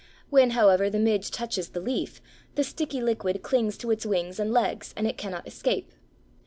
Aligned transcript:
When, 0.31 0.49
however, 0.57 0.89
the 0.89 0.97
midge 0.97 1.29
touches 1.29 1.69
the 1.69 1.79
leaf, 1.79 2.23
the 2.55 2.63
sticky 2.63 3.01
liquid 3.01 3.43
clings 3.43 3.77
to 3.77 3.91
its 3.91 4.03
wings 4.03 4.39
and 4.39 4.51
legs, 4.51 4.95
and 4.97 5.05
it 5.05 5.15
cannot 5.15 5.47
escape. 5.47 5.91